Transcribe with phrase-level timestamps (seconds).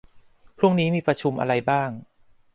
[0.57, 1.89] พรุ่งนี้มีประชุมอะไรบ้าง